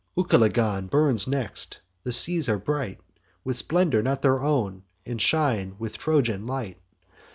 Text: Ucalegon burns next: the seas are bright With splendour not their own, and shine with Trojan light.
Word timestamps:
Ucalegon 0.17 0.87
burns 0.89 1.27
next: 1.27 1.79
the 2.03 2.11
seas 2.11 2.49
are 2.49 2.57
bright 2.57 2.97
With 3.43 3.55
splendour 3.59 4.01
not 4.01 4.23
their 4.23 4.39
own, 4.39 4.81
and 5.05 5.21
shine 5.21 5.75
with 5.77 5.99
Trojan 5.99 6.47
light. 6.47 6.79